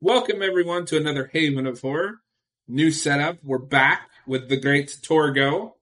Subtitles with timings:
[0.00, 2.20] Welcome everyone to another Haven of Horror.
[2.68, 3.38] New setup.
[3.42, 5.72] We're back with the great Torgo.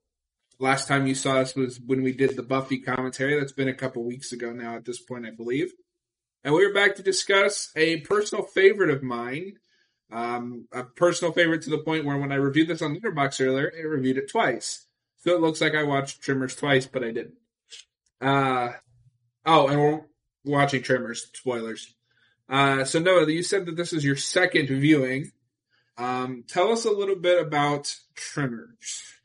[0.58, 3.38] Last time you saw us was when we did the Buffy commentary.
[3.38, 5.74] That's been a couple weeks ago now at this point, I believe.
[6.42, 9.58] And we are back to discuss a personal favorite of mine.
[10.10, 13.70] Um, a personal favorite to the point where when I reviewed this on Letterboxd earlier,
[13.78, 14.86] I reviewed it twice.
[15.18, 17.34] So it looks like I watched Tremors twice, but I didn't.
[18.22, 18.70] Uh,
[19.44, 20.00] oh, and we're
[20.46, 21.28] watching Tremors.
[21.34, 21.95] Spoilers.
[22.48, 25.32] Uh, so Noah, you said that this is your second viewing.
[25.98, 29.15] Um, tell us a little bit about Tremors.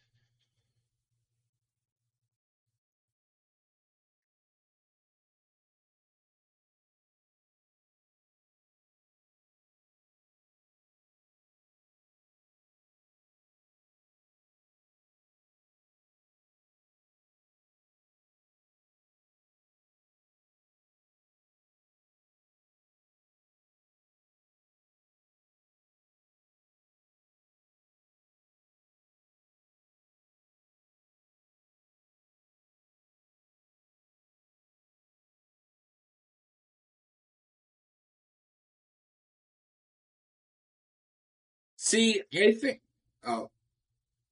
[41.92, 42.80] See, I think.
[43.26, 43.50] Oh,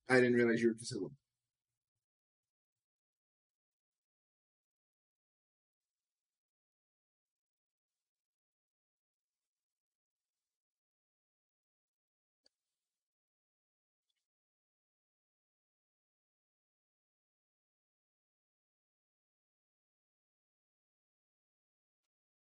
[0.09, 1.09] I didn't realize you were considered.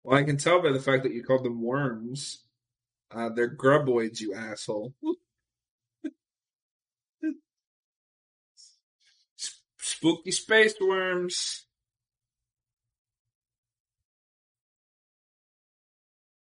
[0.03, 2.45] Well, I can tell by the fact that you called them worms.
[3.13, 4.93] Uh, they're Graboids, you asshole.
[9.77, 11.65] Spooky space worms.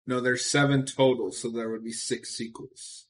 [0.05, 3.05] No, there's seven total, so there would be six sequels.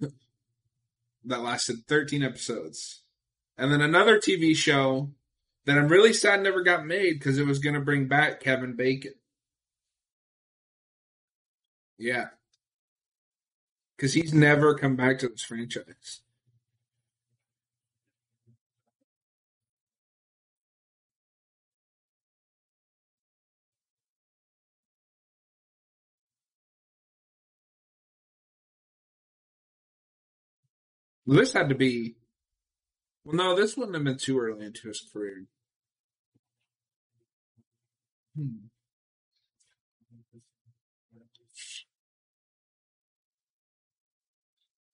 [0.00, 3.02] that lasted 13 episodes.
[3.58, 5.10] And then another TV show
[5.66, 8.76] that I'm really sad never got made because it was going to bring back Kevin
[8.76, 9.14] Bacon.
[11.98, 12.28] Yeah.
[13.96, 16.22] Because he's never come back to this franchise.
[31.26, 32.16] This had to be.
[33.24, 35.46] Well, no, this wouldn't have been too early into his career.
[38.36, 38.68] Hmm.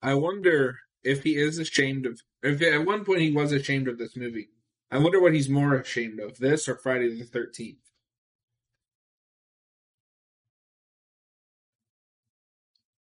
[0.04, 2.20] I wonder if he is ashamed of.
[2.42, 4.50] If at one point he was ashamed of this movie.
[4.90, 7.78] I wonder what he's more ashamed of, this or Friday the Thirteenth.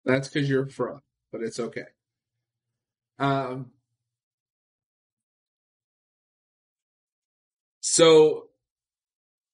[0.04, 1.00] That's because you're a fraud,
[1.32, 1.86] but it's okay.
[3.20, 3.72] Um.
[7.80, 8.50] So,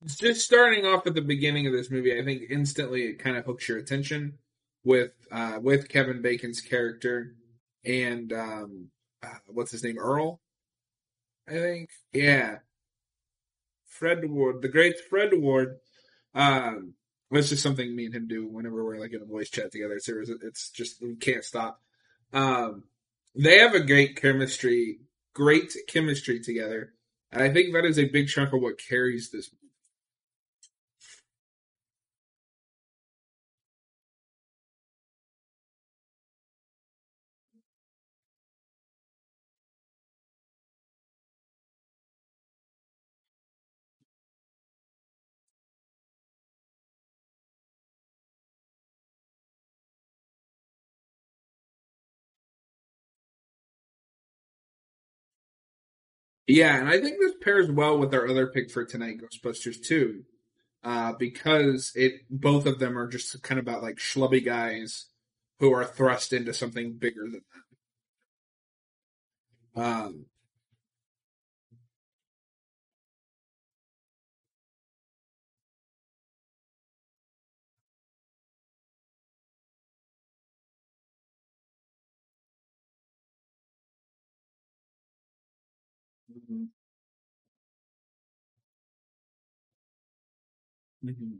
[0.06, 3.46] just starting off at the beginning of this movie, I think instantly it kind of
[3.46, 4.40] hooks your attention
[4.88, 7.36] with uh, with Kevin Bacon's character
[7.84, 8.88] and um,
[9.22, 10.40] uh, what's his name, Earl.
[11.48, 12.60] I think, yeah,
[13.86, 15.78] Fred Ward, the great Fred Ward.
[16.34, 16.94] Um,
[17.32, 19.96] it's just something me and him do whenever we're like in a voice chat together.
[19.96, 21.82] It's, it's just we can't stop.
[22.32, 22.86] Um,
[23.36, 25.00] they have a great chemistry,
[25.34, 26.94] great chemistry together,
[27.32, 29.50] and I think that is a big chunk of what carries this
[56.48, 60.24] Yeah, and I think this pairs well with our other pick for tonight, Ghostbusters 2,
[60.84, 65.08] uh, because it both of them are just kind of about like schlubby guys
[65.60, 67.42] who are thrust into something bigger than
[69.76, 69.84] them.
[69.84, 70.26] Um,
[91.06, 91.40] mhm.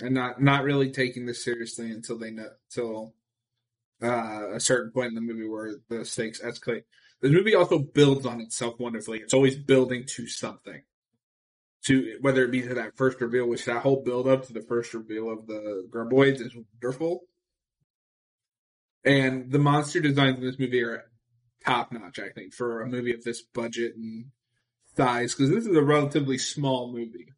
[0.00, 3.14] and not not really taking this seriously until they know until
[4.02, 6.84] uh, a certain point in the movie where the stakes escalate.
[7.22, 9.18] The movie also builds on itself wonderfully.
[9.20, 10.82] It's always building to something.
[11.84, 14.62] to whether it be to that first reveal, which that whole build up to the
[14.62, 17.22] first reveal of the Graboids is wonderful.
[19.04, 21.04] And the monster designs in this movie are
[21.64, 24.26] top notch, I think, for a movie of this budget and
[24.96, 27.28] size, because this is a relatively small movie.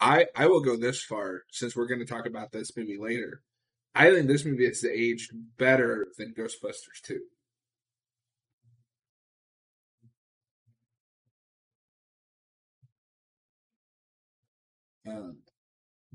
[0.00, 3.42] I I will go this far since we're going to talk about this movie later.
[3.94, 7.20] I think this movie has aged better than Ghostbusters 2.
[15.06, 15.38] Um,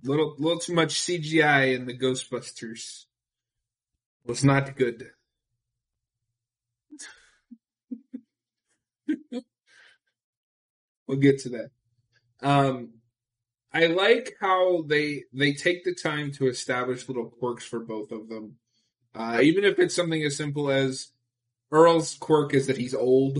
[0.03, 3.05] little little too much CGI in the Ghostbusters
[4.25, 5.09] was not good.
[11.07, 11.69] we'll get to that.
[12.41, 12.89] Um,
[13.73, 18.29] I like how they they take the time to establish little quirks for both of
[18.29, 18.57] them,
[19.13, 21.09] uh, even if it's something as simple as
[21.71, 23.39] Earl's quirk is that he's old.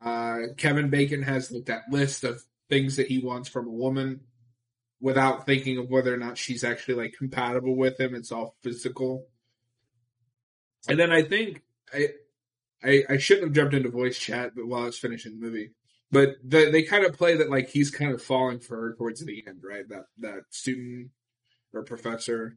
[0.00, 4.20] Uh, Kevin Bacon has like that list of things that he wants from a woman
[5.00, 8.14] without thinking of whether or not she's actually like compatible with him.
[8.14, 9.26] It's all physical.
[10.88, 11.62] And then I think
[11.92, 12.08] I
[12.82, 15.72] I, I shouldn't have jumped into voice chat, but while I was finishing the movie,
[16.10, 19.24] but the, they kind of play that like he's kind of falling for her towards
[19.24, 19.88] the end, right?
[19.88, 21.10] That that student
[21.72, 22.56] or professor.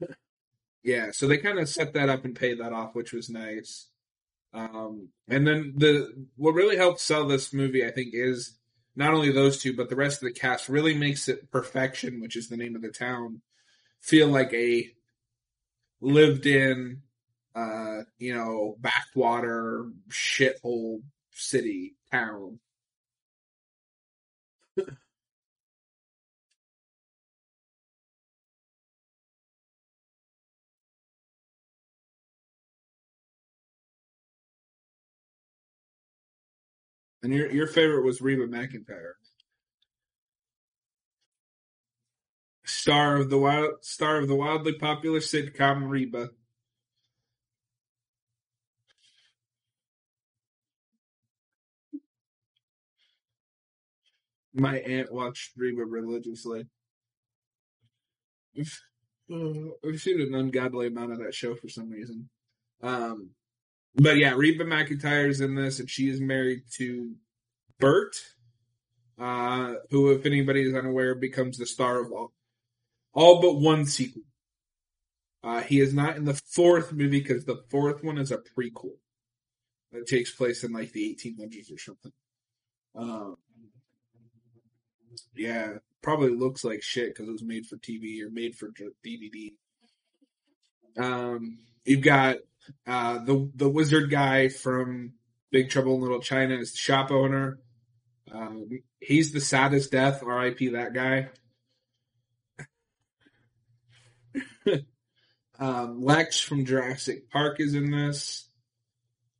[0.82, 3.88] yeah, so they kind of set that up and paid that off, which was nice.
[4.52, 8.56] Um, and then the what really helped sell this movie, I think, is
[8.96, 12.36] not only those two, but the rest of the cast really makes it perfection, which
[12.36, 13.40] is the name of the town,
[14.00, 14.90] feel like a
[16.00, 17.02] lived in,
[17.54, 21.02] uh, you know, backwater shithole
[21.32, 22.58] city, town.
[37.24, 39.14] and your your favorite was Reba McEntire,
[42.64, 46.30] Star of the wild star of the wildly popular sitcom Reba.
[54.52, 56.66] My aunt watched Reba religiously.
[58.54, 58.80] We've,
[59.32, 62.28] uh, seen an ungodly amount of that show for some reason.
[62.82, 63.30] Um,
[63.94, 67.14] but yeah, Reba McEntire's in this, and she is married to
[67.78, 68.16] Bert,
[69.18, 72.32] uh, who, if anybody is unaware, becomes the star of all,
[73.12, 74.22] all but one sequel.
[75.42, 78.96] Uh, he is not in the fourth movie because the fourth one is a prequel
[79.92, 82.12] that takes place in like the 1800s or something.
[82.96, 83.36] Um,
[85.36, 88.70] yeah, probably looks like shit because it was made for TV or made for
[89.04, 89.52] DVD.
[90.96, 92.38] Um, you've got
[92.86, 95.14] uh, the the wizard guy from
[95.50, 97.58] Big Trouble in Little China is the shop owner.
[98.32, 98.68] Um,
[99.00, 100.22] he's the saddest death.
[100.22, 100.70] R.I.P.
[100.70, 101.28] That guy.
[105.58, 108.48] um, Lex from Jurassic Park is in this.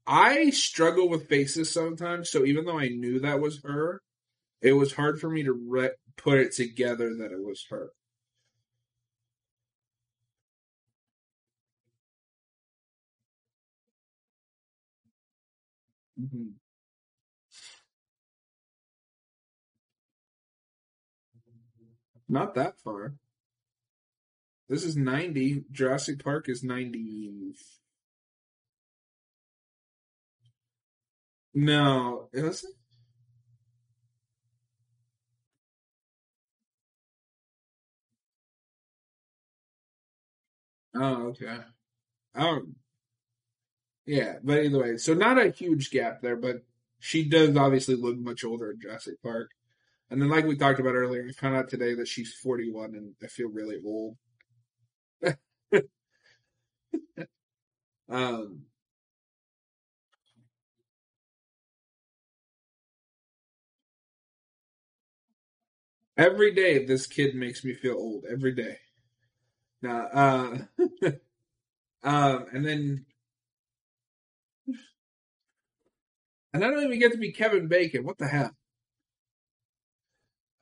[0.06, 4.02] I struggle with faces sometimes, so even though I knew that was her,
[4.60, 7.90] it was hard for me to re- put it together that it was her.
[16.20, 16.50] Mm-hmm.
[22.28, 23.14] Not that far.
[24.68, 25.64] This is 90.
[25.70, 27.54] Jurassic Park is 90.
[31.54, 32.70] No, is it?
[40.94, 41.58] Oh, okay.
[42.34, 42.76] Um,
[44.06, 46.64] yeah, but either way, so not a huge gap there, but
[46.98, 49.50] she does obviously look much older in Jurassic Park.
[50.10, 53.14] And then, like we talked about earlier, I found out today that she's 41, and
[53.22, 54.16] I feel really old.
[58.08, 58.64] um,
[66.16, 68.24] every day, this kid makes me feel old.
[68.30, 68.78] Every day.
[69.82, 70.58] Now, uh,
[72.02, 73.06] um, and then,
[76.54, 78.04] and I don't even get to be Kevin Bacon.
[78.04, 78.52] What the hell?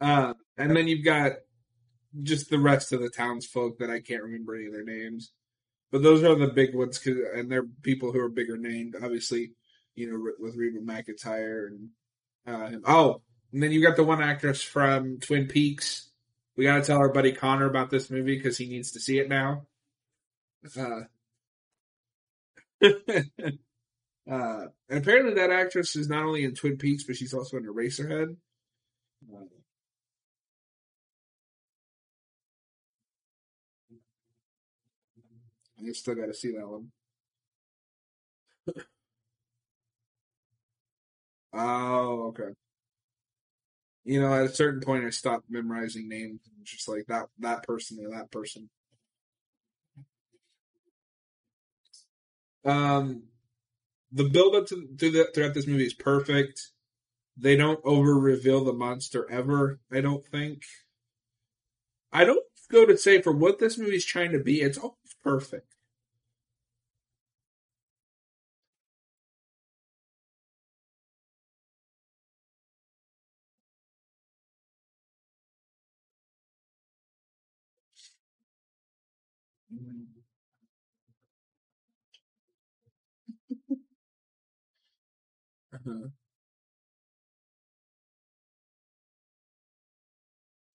[0.00, 1.32] Uh, and then you've got
[2.22, 5.30] just the rest of the townsfolk that I can't remember any of their names.
[5.92, 8.96] But those are the big ones, cause, and they're people who are bigger named.
[9.00, 9.52] Obviously,
[9.94, 11.88] you know, with Reba McEntire and
[12.46, 13.22] uh, oh,
[13.52, 16.10] and then you got the one actress from Twin Peaks.
[16.56, 19.18] We got to tell our buddy Connor about this movie because he needs to see
[19.18, 19.66] it now.
[20.78, 21.02] Uh,
[24.30, 27.64] uh, and apparently, that actress is not only in Twin Peaks, but she's also in
[27.66, 28.36] Eraserhead.
[29.32, 29.44] Uh,
[35.88, 36.92] I still got to see that one.
[41.52, 42.54] oh, okay.
[44.04, 46.40] You know, at a certain point, I stopped memorizing names.
[46.56, 48.68] And Just like that, that person or that person.
[52.64, 53.24] Um,
[54.12, 56.70] the build up to, to the, throughout this movie is perfect.
[57.36, 59.80] They don't over reveal the monster ever.
[59.92, 60.62] I don't think.
[62.12, 64.60] I don't go to say for what this movie is trying to be.
[64.62, 65.74] It's almost perfect.
[79.74, 80.11] Mm-hmm.
[85.86, 86.08] Uh-huh.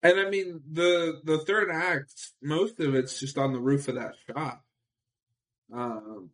[0.03, 3.95] And I mean the the third act, most of it's just on the roof of
[3.95, 4.63] that shop.
[5.73, 6.31] Um,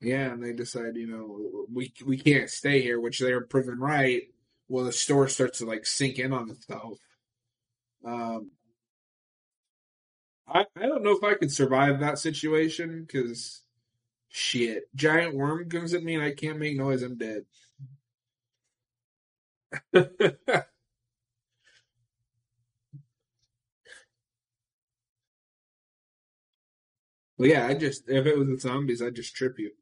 [0.00, 4.22] yeah, and they decide, you know, we we can't stay here, which they're proven right.
[4.68, 6.98] Well, the store starts to like sink in on itself.
[8.04, 8.50] Um,
[10.52, 13.62] I I don't know if I could survive that situation because
[14.30, 17.02] shit, giant worm comes at me and I can't make noise.
[17.02, 17.44] I'm dead.
[27.38, 29.72] Well, yeah, I just if it was the zombies, I'd just trip you,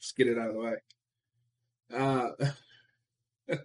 [0.00, 0.76] just get it out of the way.
[3.48, 3.56] Uh,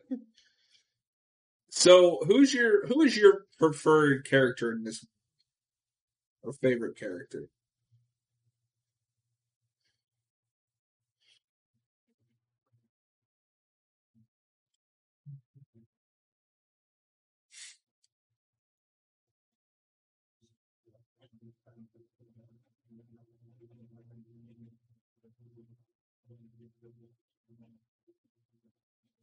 [1.72, 5.06] so who's your who is your preferred character in this,
[6.44, 7.46] or favorite character?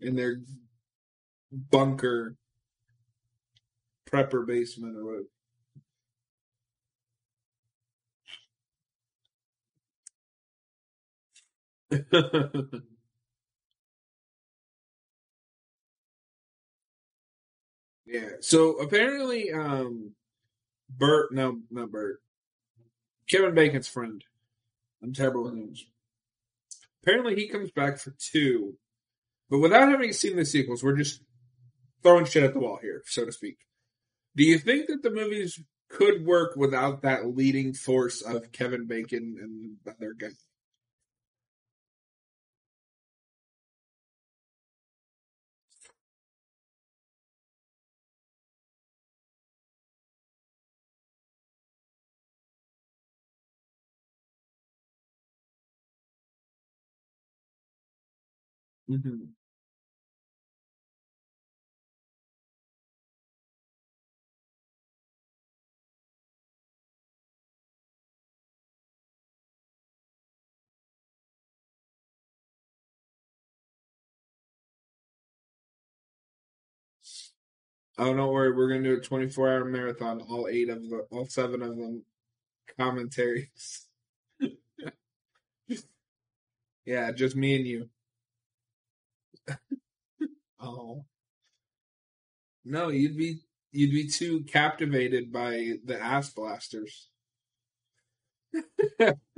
[0.01, 0.37] In their
[1.51, 2.37] bunker,
[4.09, 5.36] prepper basement, or whatever.
[18.07, 18.29] yeah.
[18.41, 20.15] So apparently, um,
[20.89, 22.21] Bert, no, not Bert,
[23.29, 24.23] Kevin Bacon's friend.
[25.03, 25.85] I'm terrible with names.
[27.03, 28.79] Apparently, he comes back for two,
[29.49, 31.21] but without having seen the sequels, we're just
[32.03, 33.59] throwing shit at the wall here, so to speak.
[34.35, 39.37] Do you think that the movies could work without that leading force of Kevin Bacon
[39.41, 40.35] and the other guy?
[58.89, 59.37] Hmm
[77.99, 80.21] Oh, don't worry, we're gonna do a 24 hour marathon.
[80.23, 82.05] All eight of the, all seven of them
[82.79, 83.87] commentaries.
[86.85, 87.89] yeah, just me and you.
[90.61, 91.05] Oh
[92.65, 93.41] no, you'd be
[93.73, 97.09] you'd be too captivated by the ass blasters.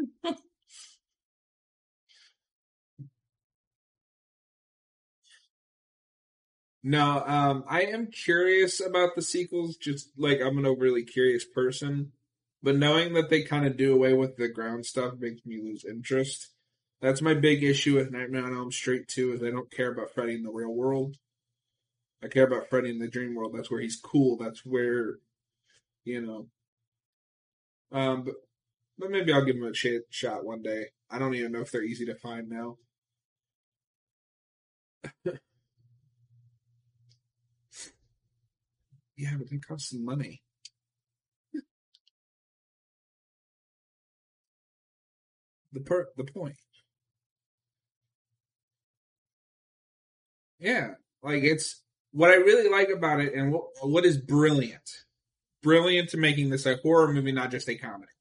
[6.82, 9.76] No, um, I am curious about the sequels.
[9.76, 12.12] Just like I'm an overly curious person,
[12.62, 15.84] but knowing that they kind of do away with the ground stuff makes me lose
[15.84, 16.50] interest.
[17.00, 19.32] That's my big issue with Nightmare on Elm Street too.
[19.32, 21.16] Is I don't care about Freddy in the real world.
[22.22, 23.54] I care about Freddy in the dream world.
[23.54, 24.36] That's where he's cool.
[24.36, 25.18] That's where,
[26.04, 26.48] you know.
[27.92, 28.34] Um, but,
[28.98, 30.86] but maybe I'll give him a sh- shot one day.
[31.10, 32.78] I don't even know if they're easy to find now.
[39.16, 40.42] Yeah, but it costs some money.
[45.72, 46.58] The per the point.
[50.58, 54.90] Yeah, like it's what I really like about it, and what, what is brilliant,
[55.62, 58.12] brilliant to making this a horror movie, not just a comedy.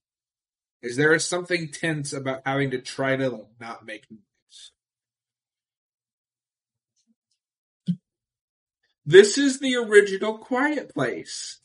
[0.82, 4.72] Is there is something tense about having to try to like, not make noise.
[9.06, 11.60] This is the original Quiet Place.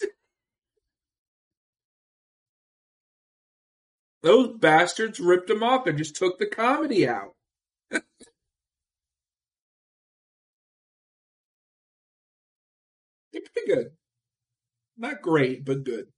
[4.22, 7.34] Those bastards ripped them off and just took the comedy out.
[13.54, 13.90] Pretty good.
[14.98, 16.12] Not great, but good.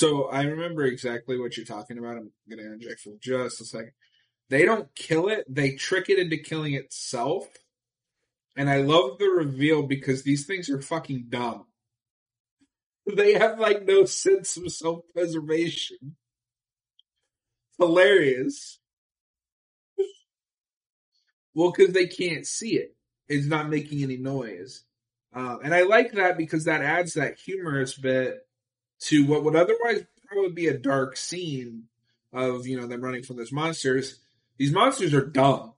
[0.00, 2.16] So I remember exactly what you're talking about.
[2.16, 3.92] I'm going to interject for just a second.
[4.48, 7.46] They don't kill it, they trick it into killing itself.
[8.56, 11.66] And I love the reveal because these things are fucking dumb.
[13.14, 16.16] They have like no sense of self preservation.
[17.78, 18.78] Hilarious.
[21.52, 22.96] Well, because they can't see it.
[23.28, 24.84] It's not making any noise.
[25.34, 28.38] Uh, and I like that because that adds that humorous bit
[29.00, 31.84] to what would otherwise probably be a dark scene
[32.32, 34.20] of, you know, them running from those monsters.
[34.58, 35.74] These monsters are dumb.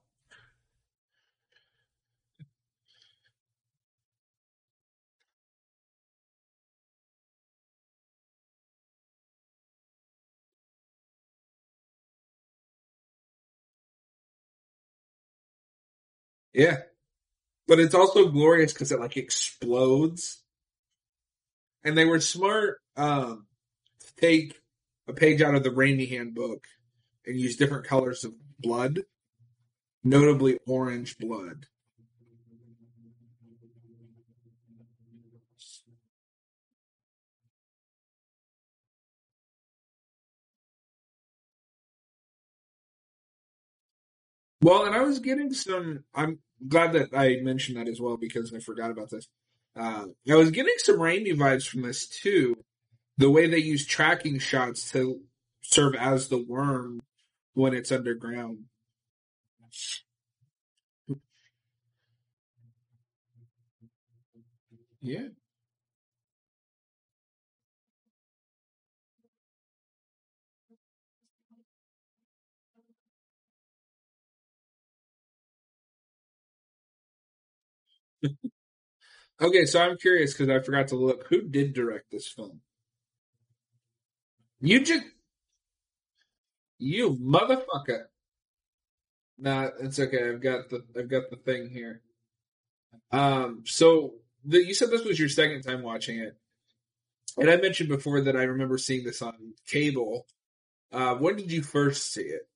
[16.53, 16.77] Yeah.
[17.67, 20.42] But it's also glorious because it like explodes.
[21.83, 23.47] And they were smart um,
[24.01, 24.61] to take
[25.07, 26.65] a page out of the Raimi handbook
[27.25, 29.01] and use different colors of blood,
[30.03, 31.67] notably orange blood.
[44.61, 46.05] Well, and I was getting some.
[46.15, 49.27] I'm glad that I mentioned that as well because I forgot about this.
[49.75, 52.57] Uh, I was getting some Raimi vibes from this too.
[53.17, 55.21] The way they use tracking shots to
[55.61, 57.01] serve as the worm
[57.53, 58.59] when it's underground.
[65.01, 65.29] Yeah.
[79.43, 81.27] Okay, so I'm curious because I forgot to look.
[81.27, 82.61] Who did direct this film?
[84.61, 85.03] You just,
[86.79, 88.05] you motherfucker.
[89.37, 90.29] Nah, it's okay.
[90.29, 92.01] I've got the, I've got the thing here.
[93.11, 94.13] Um, so
[94.45, 96.37] the, you said this was your second time watching it,
[97.37, 100.25] and I mentioned before that I remember seeing this on cable.
[100.89, 102.47] Uh, when did you first see it?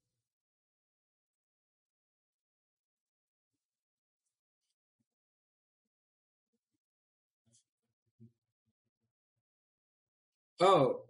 [10.59, 11.01] Oh,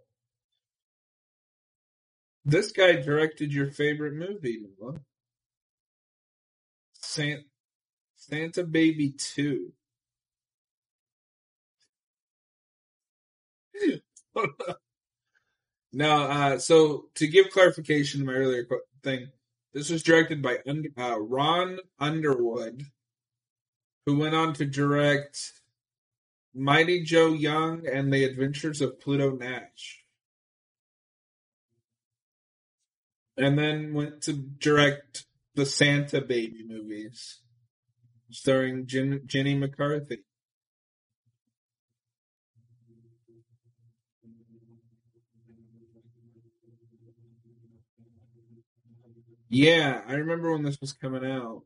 [2.44, 5.00] this guy directed your favorite movie, Noah.
[6.94, 7.42] Santa,
[8.16, 9.72] Santa Baby 2.
[15.92, 18.66] now, uh, so to give clarification to my earlier
[19.02, 19.28] thing,
[19.72, 20.58] this was directed by
[20.98, 22.84] uh, Ron Underwood,
[24.06, 25.52] who went on to direct
[26.58, 30.04] Mighty Joe Young and The Adventures of Pluto Nash.
[33.36, 37.40] And then went to direct the Santa Baby movies,
[38.30, 40.18] starring Jen- Jenny McCarthy.
[49.48, 51.62] Yeah, I remember when this was coming out.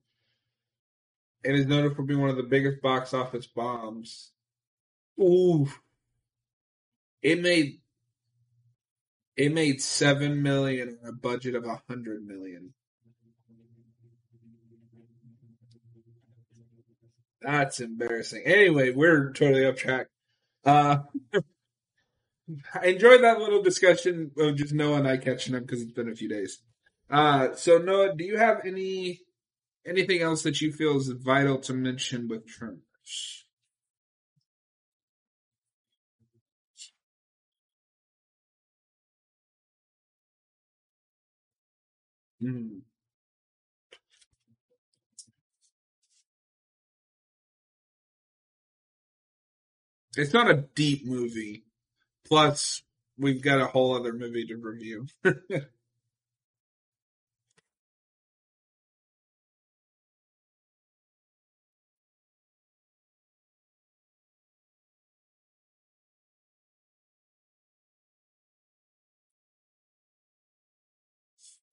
[1.42, 4.32] It is noted for being one of the biggest box office bombs.
[5.20, 5.68] Ooh,
[7.22, 7.80] it made
[9.36, 12.74] it made seven million on a budget of a hundred million.
[17.40, 18.42] That's embarrassing.
[18.44, 20.06] Anyway, we're totally off track.
[20.64, 20.98] Uh,
[22.74, 26.10] I enjoyed that little discussion of just Noah and I catching up because it's been
[26.10, 26.60] a few days.
[27.10, 29.20] Uh, so Noah, do you have any
[29.86, 33.41] anything else that you feel is vital to mention with Tremors?
[42.42, 42.82] Mm.
[50.16, 51.64] It's not a deep movie.
[52.26, 52.82] Plus,
[53.18, 55.06] we've got a whole other movie to review.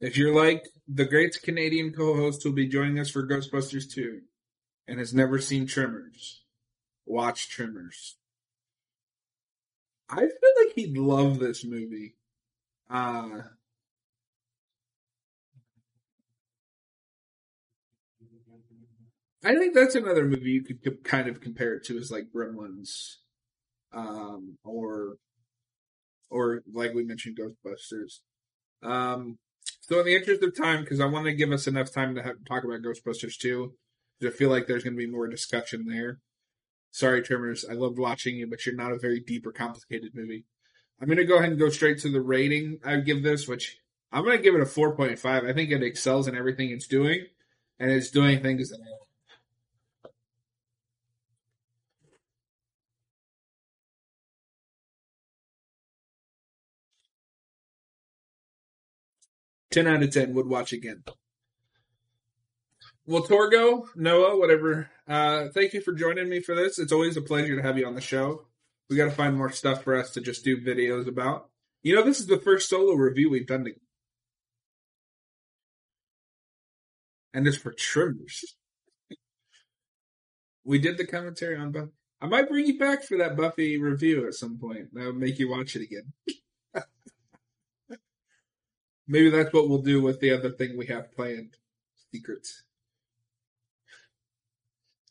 [0.02, 4.22] if you're like the great Canadian co-host who'll be joining us for Ghostbusters 2
[4.88, 6.44] and has never seen Tremors,
[7.06, 8.18] watch Tremors.
[10.10, 12.16] I feel like he'd love this movie.
[12.90, 13.42] Uh,
[19.44, 22.32] I think that's another movie you could co- kind of compare it to as like
[22.36, 23.16] Gremlins,
[23.94, 25.18] um, or
[26.30, 28.20] or like we mentioned, Ghostbusters.
[28.84, 29.38] Um,
[29.90, 32.22] so in the interest of time, because I want to give us enough time to
[32.22, 33.74] have, talk about Ghostbusters 2,
[34.20, 36.20] because I feel like there's going to be more discussion there.
[36.92, 40.46] Sorry, Tremors, I loved watching you, but you're not a very deep or complicated movie.
[41.02, 43.78] I'm going to go ahead and go straight to the rating I give this, which
[44.12, 45.26] I'm going to give it a 4.5.
[45.26, 47.26] I think it excels in everything it's doing,
[47.80, 48.80] and it's doing things that
[59.72, 61.04] Ten out of ten would watch again.
[63.06, 64.90] Well, Torgo, Noah, whatever.
[65.08, 66.78] Uh, thank you for joining me for this.
[66.78, 68.46] It's always a pleasure to have you on the show.
[68.90, 71.50] We got to find more stuff for us to just do videos about.
[71.82, 73.82] You know, this is the first solo review we've done together.
[77.34, 78.56] And it's for Tremors.
[80.64, 81.92] we did the commentary on Buffy.
[82.22, 84.94] I might bring you back for that Buffy review at some point.
[84.94, 86.14] That would make you watch it again.
[89.12, 91.58] Maybe that's what we'll do with the other thing we have planned.
[92.12, 92.62] Secrets.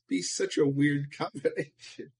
[0.06, 2.12] Be such a weird combination.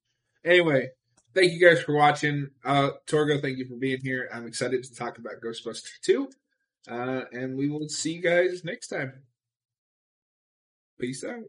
[0.44, 0.90] Anyway,
[1.34, 2.50] thank you guys for watching.
[2.64, 4.28] Uh, Torgo, thank you for being here.
[4.34, 6.28] I'm excited to talk about Ghostbusters 2.
[6.90, 9.12] Uh, and we will see you guys next time.
[10.98, 11.44] Peace out.